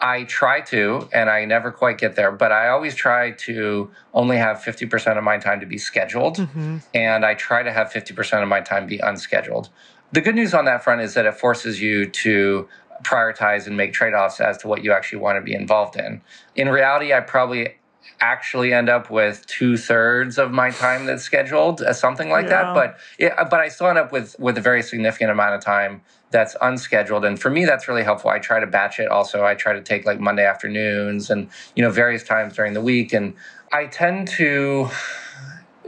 [0.00, 4.36] I try to, and I never quite get there, but I always try to only
[4.36, 6.36] have 50% of my time to be scheduled.
[6.36, 6.78] Mm-hmm.
[6.94, 9.70] And I try to have 50% of my time be unscheduled.
[10.12, 12.68] The good news on that front is that it forces you to
[13.02, 16.20] prioritize and make trade offs as to what you actually want to be involved in.
[16.56, 17.77] In reality, I probably
[18.20, 22.62] actually end up with two thirds of my time that's scheduled, uh, something like yeah.
[22.62, 22.74] that.
[22.74, 26.02] But yeah, but I still end up with with a very significant amount of time
[26.30, 28.30] that's unscheduled, and for me, that's really helpful.
[28.30, 29.08] I try to batch it.
[29.08, 32.82] Also, I try to take like Monday afternoons and you know various times during the
[32.82, 33.34] week, and
[33.72, 34.88] I tend to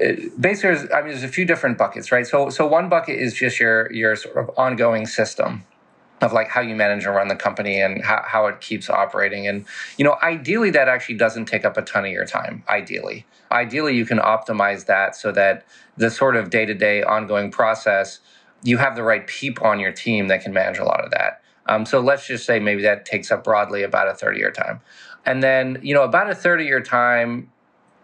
[0.02, 3.34] uh, basically i mean there's a few different buckets right so so one bucket is
[3.34, 5.62] just your your sort of ongoing system
[6.20, 9.46] of like how you manage and run the company and how, how it keeps operating.
[9.46, 9.64] And
[9.96, 13.26] you know ideally that actually doesn't take up a ton of your time ideally.
[13.50, 15.64] Ideally you can optimize that so that
[15.96, 18.20] the sort of day-to-day ongoing process
[18.62, 21.42] you have the right people on your team that can manage a lot of that.
[21.66, 24.50] Um, so let's just say maybe that takes up broadly about a third of your
[24.50, 24.80] time.
[25.24, 27.50] And then you know about a third of your time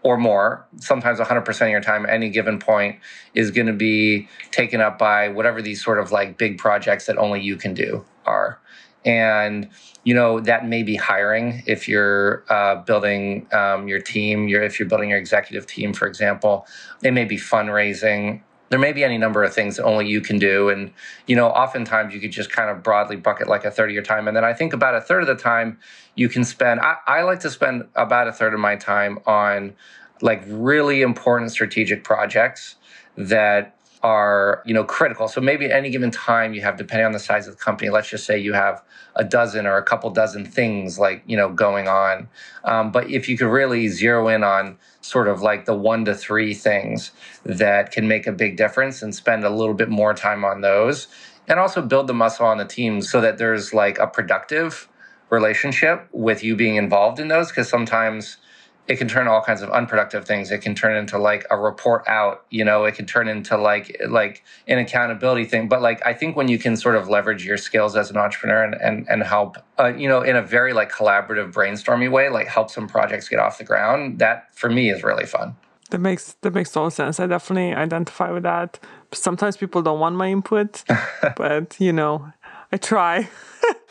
[0.07, 2.97] or more, sometimes 100% of your time at any given point
[3.33, 7.17] is going to be taken up by whatever these sort of like big projects that
[7.17, 8.57] only you can do are.
[9.03, 9.67] And,
[10.05, 14.79] you know, that may be hiring if you're uh, building um, your team, you're, if
[14.79, 16.65] you're building your executive team, for example.
[17.03, 20.39] It may be fundraising there may be any number of things that only you can
[20.39, 20.69] do.
[20.69, 20.91] And
[21.25, 24.03] you know oftentimes you could just kind of broadly bucket like a third of your
[24.03, 24.27] time.
[24.27, 25.79] And then i think about a third of the time
[26.15, 29.75] you can spend I, I, like to spend about a third of my time on
[30.21, 32.75] like really important strategic projects
[33.15, 35.27] that are you know critical.
[35.27, 37.89] So maybe at any given time you have depending on the size of the company
[37.89, 38.83] let's just say you have
[39.15, 42.29] a dozen or a couple dozen things like you know going on.
[42.63, 46.13] Um, but if you could really zero in on sort of like the one to
[46.13, 47.11] three things
[47.43, 51.07] that can make a big difference and spend a little bit more time on those
[51.47, 54.87] and also build the muscle on the team so that there's like a productive
[55.29, 58.37] relationship with you being involved in those because sometimes
[58.87, 60.51] it can turn all kinds of unproductive things.
[60.51, 62.85] It can turn into like a report out you know?
[62.85, 65.67] It can turn into like like an accountability thing.
[65.67, 68.63] But like i think when you can sort of leverage your skills as an entrepreneur
[68.63, 72.47] and and, and help uh, you know in a very like collaborative brainstormy way like
[72.47, 75.55] help some projects get off the ground that for me is really fun.
[75.89, 77.19] That makes that makes total sense.
[77.19, 78.79] I definitely identify with that.
[79.13, 80.83] Sometimes people don't want my input
[81.35, 82.31] but you know
[82.71, 83.29] i try.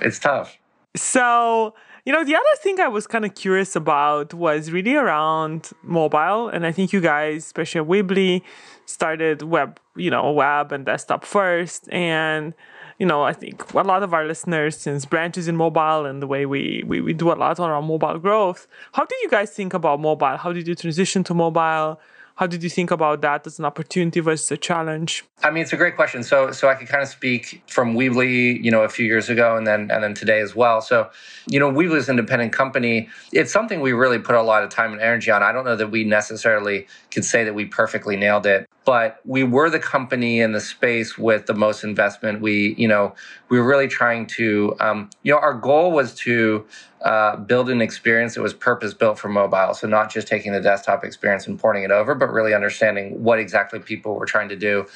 [0.01, 0.59] It's tough.
[0.95, 1.75] So
[2.07, 6.49] you know, the other thing I was kind of curious about was really around mobile.
[6.49, 8.43] And I think you guys, especially at Weebly,
[8.87, 11.93] started web, you know, web and desktop first.
[11.93, 12.55] And,
[13.01, 16.29] you know, I think a lot of our listeners, since branches in mobile and the
[16.29, 19.51] way we, we, we do a lot on our mobile growth, how did you guys
[19.51, 20.37] think about mobile?
[20.37, 21.99] How did you transition to mobile?
[22.37, 25.25] How did you think about that as an opportunity versus a challenge?
[25.43, 26.23] I mean, it's a great question.
[26.23, 29.57] So, so I could kind of speak from Weebly, you know, a few years ago,
[29.57, 30.83] and then and then today as well.
[30.83, 31.09] So,
[31.47, 33.09] you know, Weebly is an independent company.
[33.33, 35.43] It's something we really put a lot of time and energy on.
[35.43, 39.43] I don't know that we necessarily could say that we perfectly nailed it, but we
[39.43, 42.43] were the company in the space with the most investment.
[42.43, 43.15] We, you know,
[43.49, 46.67] we were really trying to, um, you know, our goal was to
[47.03, 49.75] uh, build an experience that was purpose built for mobile.
[49.75, 53.39] So not just taking the desktop experience and porting it over, but really understanding what
[53.39, 54.87] exactly people were trying to do.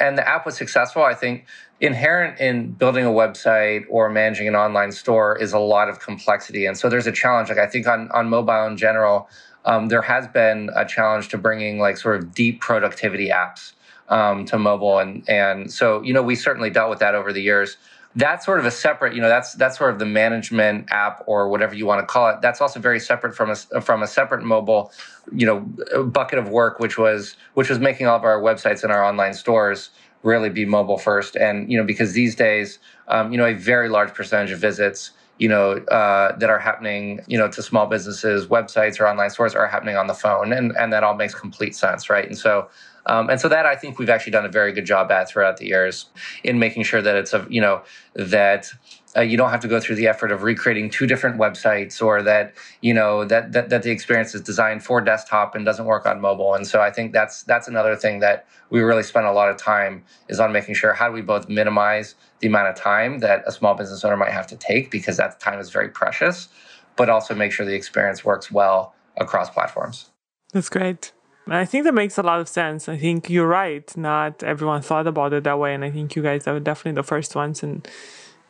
[0.00, 1.02] And the app was successful.
[1.02, 1.44] I think
[1.80, 6.64] inherent in building a website or managing an online store is a lot of complexity.
[6.64, 7.48] And so there's a challenge.
[7.48, 9.28] Like I think on, on mobile in general,
[9.64, 13.72] um, there has been a challenge to bringing like sort of deep productivity apps
[14.08, 14.98] um, to mobile.
[14.98, 17.76] And, and so, you know, we certainly dealt with that over the years.
[18.14, 21.48] That's sort of a separate, you know, that's that's sort of the management app or
[21.48, 22.40] whatever you want to call it.
[22.42, 24.92] That's also very separate from a from a separate mobile,
[25.32, 25.60] you know,
[26.04, 29.34] bucket of work, which was which was making all of our websites and our online
[29.34, 29.90] stores
[30.22, 31.36] really be mobile first.
[31.36, 35.12] And you know, because these days, um, you know, a very large percentage of visits
[35.38, 39.56] you know, uh, that are happening, you know, to small businesses, websites or online stores
[39.56, 42.26] are happening on the phone, and and that all makes complete sense, right?
[42.26, 42.68] And so,
[43.06, 45.56] um, and so that I think we've actually done a very good job at throughout
[45.56, 46.06] the years
[46.44, 47.82] in making sure that it's a, you know,
[48.14, 48.68] that
[49.16, 52.22] uh, you don't have to go through the effort of recreating two different websites or
[52.22, 56.06] that you know that, that that the experience is designed for desktop and doesn't work
[56.06, 56.54] on mobile.
[56.54, 59.56] And so i think that's that's another thing that we really spend a lot of
[59.56, 63.42] time is on making sure how do we both minimize the amount of time that
[63.46, 66.48] a small business owner might have to take because that time is very precious
[66.96, 70.10] but also make sure the experience works well across platforms.
[70.52, 71.12] That's great
[71.48, 72.88] I think that makes a lot of sense.
[72.88, 73.94] I think you're right.
[73.96, 75.74] Not everyone thought about it that way.
[75.74, 77.62] And I think you guys are definitely the first ones.
[77.62, 77.86] And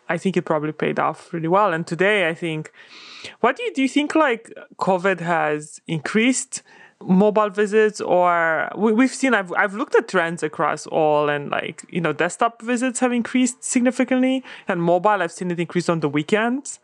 [0.09, 1.73] I think it probably paid off really well.
[1.73, 2.71] And today, I think,
[3.41, 3.83] what do you do?
[3.83, 6.63] You think like COVID has increased
[7.01, 9.35] mobile visits, or we, have seen?
[9.35, 13.65] I've I've looked at trends across all, and like you know, desktop visits have increased
[13.65, 16.79] significantly, and mobile I've seen it increase on the weekends,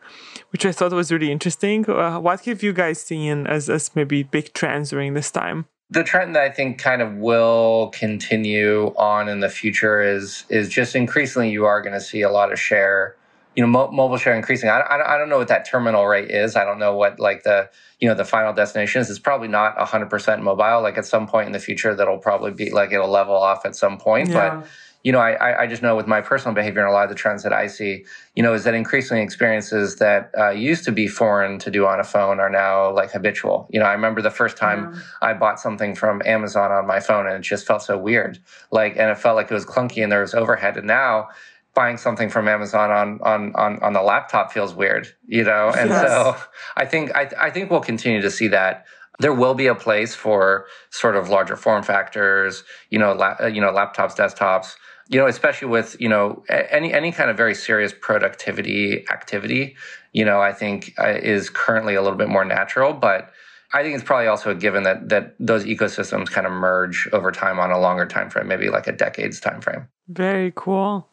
[0.49, 1.89] which I thought was really interesting.
[1.89, 5.65] Uh, what have you guys seen as as maybe big trends during this time?
[5.91, 10.69] The trend that I think kind of will continue on in the future is is
[10.69, 13.15] just increasingly you are going to see a lot of share,
[13.55, 14.69] you know, mo- mobile share increasing.
[14.69, 16.55] I, I, I don't know what that terminal rate is.
[16.55, 19.09] I don't know what like the you know the final destination is.
[19.09, 20.81] It's probably not hundred percent mobile.
[20.81, 23.75] Like at some point in the future, that'll probably be like it'll level off at
[23.75, 24.57] some point, yeah.
[24.59, 24.67] but
[25.03, 27.15] you know, I, I just know with my personal behavior and a lot of the
[27.15, 31.07] trends that I see, you know, is that increasingly experiences that uh, used to be
[31.07, 33.67] foreign to do on a phone are now like habitual.
[33.71, 35.01] You know, I remember the first time yeah.
[35.21, 38.39] I bought something from Amazon on my phone and it just felt so weird.
[38.71, 40.75] Like, and it felt like it was clunky and there was overhead.
[40.75, 41.29] And now
[41.73, 45.71] buying something from Amazon on on on, on the laptop feels weird, you know?
[45.77, 46.07] And yes.
[46.07, 46.35] so
[46.75, 48.85] I think I, I think we'll continue to see that
[49.19, 53.61] there will be a place for sort of larger form factors, you know, la- you
[53.61, 54.75] know, laptops, desktops,
[55.09, 59.75] you know, especially with, you know, any, any kind of very serious productivity activity,
[60.13, 63.31] you know, I think uh, is currently a little bit more natural, but
[63.73, 67.31] I think it's probably also a given that, that those ecosystems kind of merge over
[67.31, 69.87] time on a longer time frame, maybe like a decade's time frame.
[70.07, 71.08] Very cool.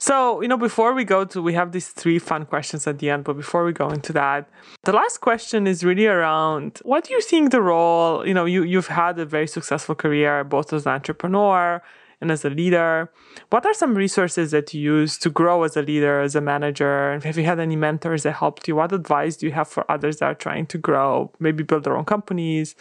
[0.00, 3.10] So, you know, before we go to, we have these three fun questions at the
[3.10, 4.48] end, but before we go into that,
[4.84, 8.62] the last question is really around what do you think the role, you know, you,
[8.62, 11.82] you've had a very successful career, both as an entrepreneur
[12.20, 13.10] and as a leader.
[13.50, 17.10] What are some resources that you use to grow as a leader, as a manager?
[17.10, 18.76] And have you had any mentors that helped you?
[18.76, 21.96] What advice do you have for others that are trying to grow, maybe build their
[21.96, 22.76] own companies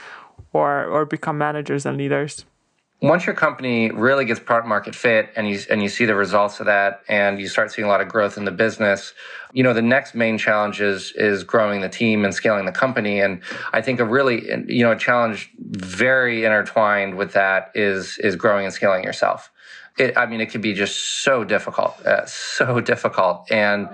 [0.53, 2.45] or, or become managers and leaders?
[3.01, 6.59] Once your company really gets product market fit and you and you see the results
[6.59, 9.13] of that and you start seeing a lot of growth in the business
[9.53, 13.19] you know the next main challenge is is growing the team and scaling the company.
[13.19, 13.41] And
[13.73, 18.65] i think a really you know a challenge very intertwined with that is is growing
[18.65, 19.51] and scaling yourself.
[19.97, 23.51] It, i mean it can be just so difficult uh, so difficult.
[23.51, 23.89] And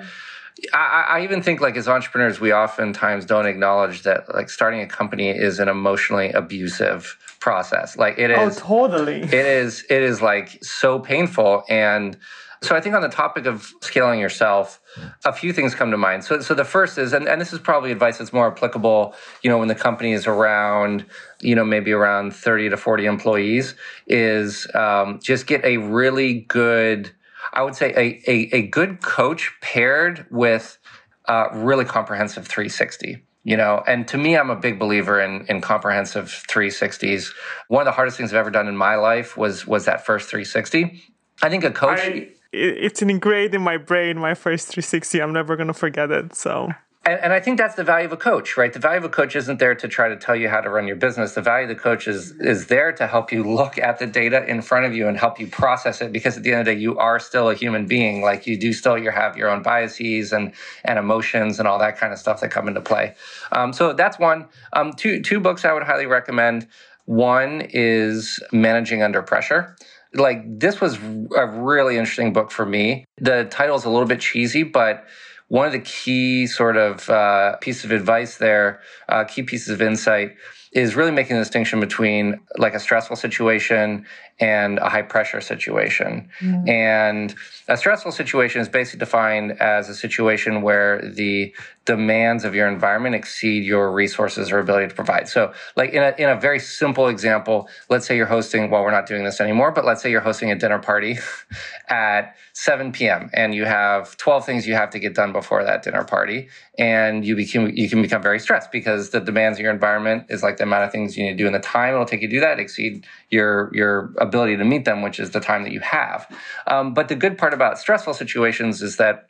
[0.71, 4.88] I, I, even think like as entrepreneurs, we oftentimes don't acknowledge that like starting a
[4.88, 7.97] company is an emotionally abusive process.
[7.97, 8.58] Like it oh, is.
[8.60, 9.21] Oh, totally.
[9.21, 9.84] It is.
[9.89, 11.63] It is like so painful.
[11.69, 12.17] And
[12.63, 14.80] so I think on the topic of scaling yourself,
[15.26, 16.23] a few things come to mind.
[16.23, 19.49] So, so the first is, and, and this is probably advice that's more applicable, you
[19.49, 21.06] know, when the company is around,
[21.41, 23.76] you know, maybe around 30 to 40 employees,
[24.08, 27.12] is um, just get a really good
[27.54, 30.78] I would say a, a, a good coach paired with
[31.26, 33.84] a really comprehensive 360 you know?
[33.86, 37.34] And to me i'm a big believer in in comprehensive 360s
[37.68, 40.30] one of the hardest things i've ever done in my life was was that first
[40.30, 41.02] 360
[41.42, 45.34] i think a coach I, it's an ingrained in my brain my first 360 i'm
[45.34, 46.70] never going to forget it so
[47.06, 48.72] and, and, I think that's the value of a coach, right?
[48.72, 50.88] The value of a coach isn't there to try to tell you how to run
[50.88, 51.34] your business.
[51.34, 54.46] The value of the coach is, is there to help you look at the data
[54.46, 56.13] in front of you and help you process it.
[56.13, 58.22] Because at the end of the day, you are still a human being.
[58.22, 60.54] Like you do still you have your own biases and,
[60.86, 63.16] and emotions and all that kind of stuff that come into play.
[63.52, 64.48] Um, so that's one.
[64.72, 66.68] Um, two, two books I would highly recommend.
[67.06, 69.76] One is Managing Under Pressure
[70.16, 70.98] like this was
[71.36, 73.06] a really interesting book for me.
[73.18, 75.06] The title is a little bit cheesy, but
[75.54, 79.84] one of the key sort of uh, pieces of advice there, uh, key pieces of
[79.84, 80.36] insight,
[80.72, 84.04] is really making a distinction between like a stressful situation
[84.39, 86.30] and a high pressure situation.
[86.39, 86.69] Mm.
[86.69, 87.36] And
[87.67, 91.54] a stressful situation is basically defined as a situation where the
[91.86, 95.28] demands of your environment exceed your resources or ability to provide.
[95.28, 98.91] So, like in a, in a very simple example, let's say you're hosting, well, we're
[98.91, 101.17] not doing this anymore, but let's say you're hosting a dinner party
[101.89, 103.30] at 7 p.m.
[103.34, 106.50] and you have 12 things you have to get done before that dinner party.
[106.78, 110.41] And you become, you can become very stressed because the demands of your environment is
[110.41, 112.28] like the amount of things you need to do and the time it'll take you
[112.28, 115.74] to do that exceed your, your ability to meet them, which is the time that
[115.74, 116.34] you have.
[116.67, 119.26] Um, but the good part about stressful situations is that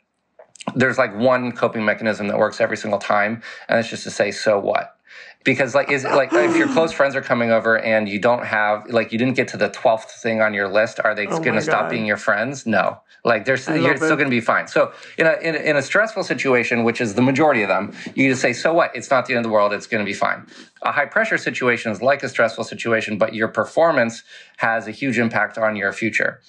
[0.74, 4.30] there's like one coping mechanism that works every single time, and it's just to say,
[4.30, 4.93] so what?
[5.44, 8.44] Because like is it like if your close friends are coming over and you don't
[8.44, 11.38] have like you didn't get to the twelfth thing on your list, are they oh
[11.40, 12.66] going to stop being your friends?
[12.66, 14.68] No, like there's you're still going to be fine.
[14.68, 17.94] So in a, in a in a stressful situation, which is the majority of them,
[18.14, 18.94] you just say, so what?
[18.94, 19.72] It's not the end of the world.
[19.72, 20.46] It's going to be fine.
[20.82, 24.22] A high pressure situation is like a stressful situation, but your performance
[24.58, 26.40] has a huge impact on your future.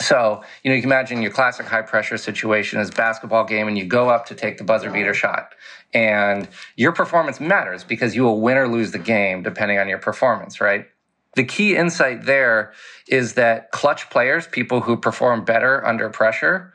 [0.00, 3.76] So, you know, you can imagine your classic high pressure situation is basketball game and
[3.76, 5.54] you go up to take the buzzer beater shot.
[5.92, 9.98] And your performance matters because you will win or lose the game depending on your
[9.98, 10.86] performance, right?
[11.34, 12.72] The key insight there
[13.08, 16.74] is that clutch players, people who perform better under pressure,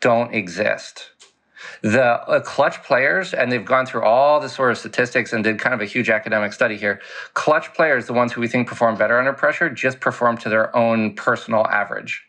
[0.00, 1.10] don't exist.
[1.82, 5.58] The uh, clutch players, and they've gone through all the sort of statistics and did
[5.58, 7.00] kind of a huge academic study here.
[7.34, 10.74] Clutch players, the ones who we think perform better under pressure, just perform to their
[10.76, 12.24] own personal average.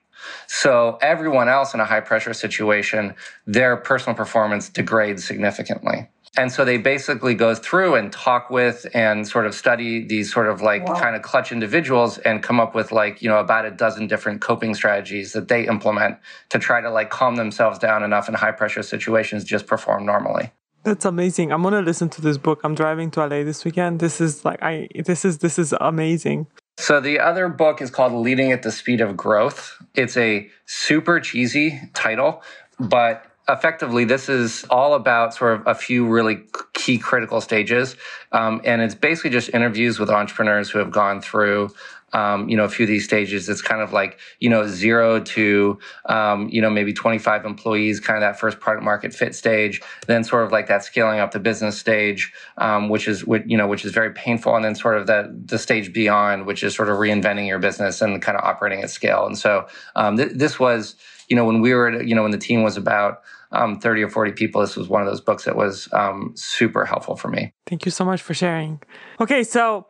[0.48, 6.10] So everyone else in a high pressure situation, their personal performance degrades significantly.
[6.36, 10.50] And so they basically go through and talk with and sort of study these sort
[10.50, 11.00] of like wow.
[11.00, 14.42] kind of clutch individuals and come up with like, you know, about a dozen different
[14.42, 16.18] coping strategies that they implement
[16.50, 20.52] to try to like calm themselves down enough in high pressure situations, just perform normally.
[20.84, 21.52] That's amazing.
[21.54, 22.62] I'm gonna listen to this book.
[22.64, 24.00] I'm driving to LA this weekend.
[24.00, 26.48] This is like I this is this is amazing.
[26.78, 29.82] So the other book is called Leading at the Speed of Growth.
[29.96, 32.42] It's a super cheesy title,
[32.80, 37.98] but effectively this is all about sort of a few really key critical stages
[38.32, 41.70] um, and it's basically just interviews with entrepreneurs who have gone through
[42.14, 43.50] um, you know, a few of these stages.
[43.50, 48.18] It's kind of like, you know, zero to, um, you know, maybe 25 employees, kind
[48.18, 51.40] of that first product market fit stage, then sort of like that scaling up the
[51.40, 54.56] business stage, um, which is, you know, which is very painful.
[54.56, 58.02] And then sort of the, the stage beyond, which is sort of reinventing your business
[58.02, 59.26] and kind of operating at scale.
[59.26, 60.96] And so um, th- this was,
[61.28, 63.22] you know, when we were, you know, when the team was about,
[63.54, 66.86] um, 30 or 40 people, this was one of those books that was um, super
[66.86, 67.54] helpful for me.
[67.68, 68.82] Thank you so much for sharing.
[69.20, 69.86] Okay, so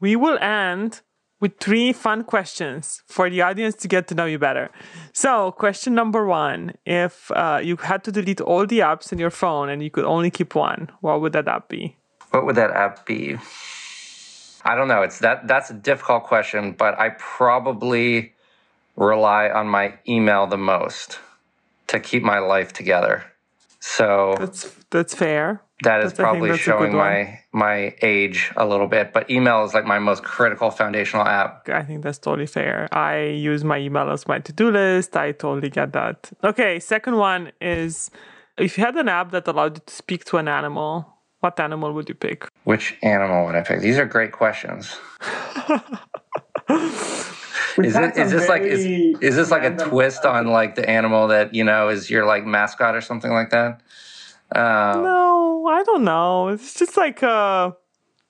[0.00, 1.00] we will end
[1.44, 4.70] with three fun questions for the audience to get to know you better.
[5.12, 9.34] So, question number one if uh, you had to delete all the apps in your
[9.42, 11.98] phone and you could only keep one, what would that app be?
[12.30, 13.36] What would that app be?
[14.64, 15.02] I don't know.
[15.02, 18.32] It's that that's a difficult question, but I probably
[18.96, 21.18] rely on my email the most
[21.88, 23.22] to keep my life together.
[23.80, 25.60] So that's that's fair.
[25.84, 29.98] That is probably showing my my age a little bit, but email is like my
[29.98, 31.68] most critical foundational app.
[31.68, 32.88] I think that's totally fair.
[32.92, 35.16] I use my email as my to-do list.
[35.16, 36.30] I totally get that.
[36.42, 38.10] Okay, second one is
[38.58, 41.92] if you had an app that allowed you to speak to an animal, what animal
[41.92, 42.48] would you pick?
[42.64, 43.80] Which animal would I pick?
[43.80, 44.96] These are great questions.
[47.78, 48.84] is it is this like is,
[49.20, 52.46] is this like a twist on like the animal that you know is your like
[52.46, 53.80] mascot or something like that?
[54.54, 56.48] Uh, no, I don't know.
[56.48, 57.72] It's just like uh,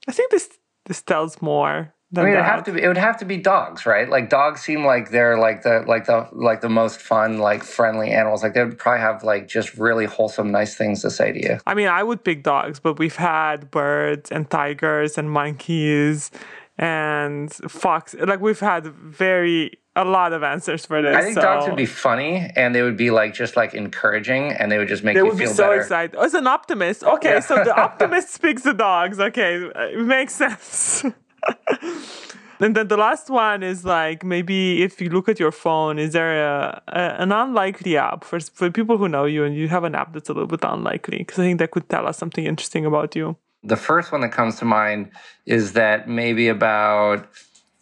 [0.08, 0.48] I think this
[0.86, 1.94] this tells more.
[2.16, 2.82] I mean, it would have to be.
[2.82, 4.08] It would have to be dogs, right?
[4.08, 8.10] Like dogs seem like they're like the like the like the most fun, like friendly
[8.10, 8.42] animals.
[8.42, 11.58] Like they would probably have like just really wholesome, nice things to say to you.
[11.66, 16.30] I mean, I would pick dogs, but we've had birds and tigers and monkeys
[16.78, 18.14] and fox.
[18.14, 21.14] Like we've had very a lot of answers for this.
[21.14, 21.42] I think so.
[21.42, 24.88] dogs would be funny and they would be like just like encouraging and they would
[24.88, 25.80] just make they you would feel be so better.
[25.80, 26.16] excited.
[26.18, 27.04] Oh, as an optimist.
[27.04, 27.40] Okay, yeah.
[27.40, 29.20] so the optimist speaks the dogs.
[29.20, 31.04] Okay, it makes sense.
[32.60, 36.12] and then the last one is like maybe if you look at your phone, is
[36.12, 39.84] there a, a an unlikely app for for people who know you and you have
[39.84, 42.44] an app that's a little bit unlikely because I think that could tell us something
[42.44, 43.36] interesting about you.
[43.64, 45.10] The first one that comes to mind
[45.46, 47.28] is that maybe about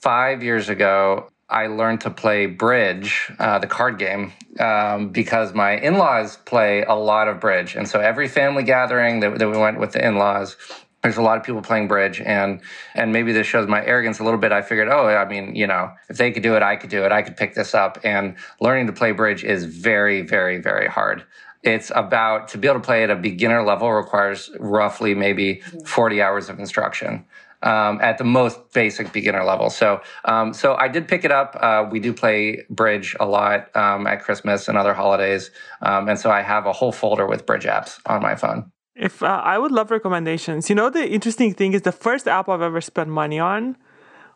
[0.00, 5.76] five years ago, I learned to play bridge, uh, the card game, um, because my
[5.76, 7.74] in laws play a lot of bridge.
[7.76, 10.56] And so every family gathering that, that we went with the in laws,
[11.02, 12.20] there's a lot of people playing bridge.
[12.20, 12.60] And
[12.94, 14.52] and maybe this shows my arrogance a little bit.
[14.52, 17.04] I figured oh i mean you know if they could do it i could do
[17.04, 17.12] it.
[17.12, 17.98] I could pick this up.
[18.04, 21.24] And learning to play bridge is very very very hard
[21.62, 26.20] it's about to be able to play at a beginner level requires roughly maybe 40
[26.20, 27.24] hours of instruction
[27.62, 29.70] um, at the most basic beginner level.
[29.70, 31.56] So, um, so I did pick it up.
[31.60, 35.50] Uh, we do play bridge a lot um, at Christmas and other holidays,
[35.80, 38.70] um, and so I have a whole folder with bridge apps on my phone.
[38.94, 40.68] If uh, I would love recommendations.
[40.68, 43.76] You know, the interesting thing is the first app I've ever spent money on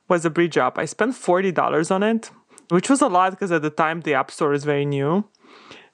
[0.08, 0.78] was a bridge app.
[0.78, 2.30] I spent forty dollars on it,
[2.68, 5.24] which was a lot because at the time the app store is very new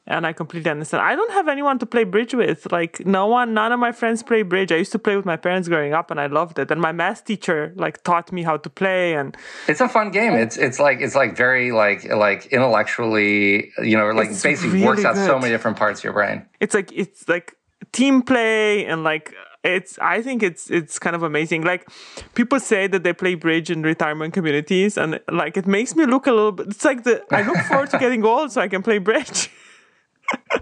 [0.07, 1.03] and I completely understand.
[1.03, 2.71] I don't have anyone to play bridge with.
[2.73, 4.73] Like no one, none of my friends play bridge.
[4.73, 6.71] I used to play with my parents growing up, and I loved it.
[6.71, 9.15] And my math teacher like taught me how to play.
[9.15, 9.37] And
[9.69, 10.33] it's a fun game.
[10.33, 14.87] It's it's like it's like very like like intellectually, you know, like it's basically really
[14.87, 15.27] works out good.
[15.27, 16.47] so many different parts of your brain.
[16.61, 17.57] It's like it's like
[17.93, 19.35] team play and like
[19.65, 21.89] it's i think it's it's kind of amazing like
[22.35, 26.27] people say that they play bridge in retirement communities and like it makes me look
[26.27, 28.83] a little bit it's like the i look forward to getting old so i can
[28.83, 29.51] play bridge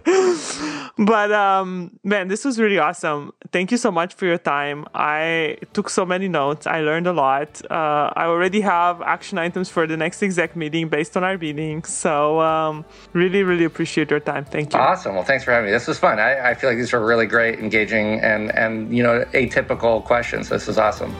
[0.98, 3.32] but um, man, this was really awesome.
[3.52, 4.86] Thank you so much for your time.
[4.94, 6.66] I took so many notes.
[6.66, 7.60] I learned a lot.
[7.70, 11.82] Uh, I already have action items for the next exec meeting based on our meeting.
[11.84, 14.44] So um, really, really appreciate your time.
[14.44, 14.78] Thank you.
[14.78, 15.14] Awesome.
[15.14, 15.72] Well, thanks for having me.
[15.72, 16.18] This was fun.
[16.18, 20.48] I, I feel like these were really great, engaging, and and you know atypical questions.
[20.48, 21.14] This is awesome.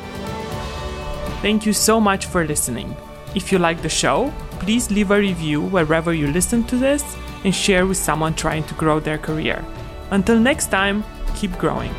[1.43, 2.95] Thank you so much for listening.
[3.35, 7.55] If you like the show, please leave a review wherever you listen to this and
[7.55, 9.65] share with someone trying to grow their career.
[10.11, 11.95] Until next time, keep growing.